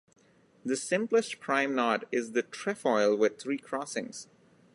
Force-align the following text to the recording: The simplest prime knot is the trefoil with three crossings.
The 0.65 0.75
simplest 0.75 1.39
prime 1.39 1.75
knot 1.75 2.05
is 2.11 2.31
the 2.31 2.41
trefoil 2.41 3.15
with 3.15 3.39
three 3.39 3.59
crossings. 3.59 4.29